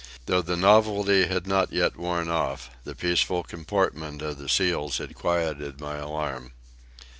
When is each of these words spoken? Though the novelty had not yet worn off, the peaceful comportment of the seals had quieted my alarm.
Though 0.25 0.41
the 0.41 0.57
novelty 0.57 1.27
had 1.27 1.45
not 1.45 1.71
yet 1.71 1.95
worn 1.95 2.27
off, 2.27 2.71
the 2.85 2.95
peaceful 2.95 3.43
comportment 3.43 4.23
of 4.23 4.39
the 4.39 4.49
seals 4.49 4.97
had 4.97 5.13
quieted 5.13 5.79
my 5.79 5.97
alarm. 5.97 6.53